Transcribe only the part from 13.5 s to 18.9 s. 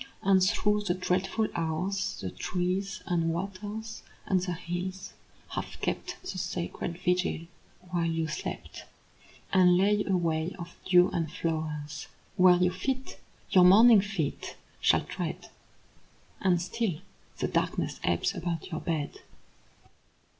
your morning feet, shall tread. And still the darkness ebbs about your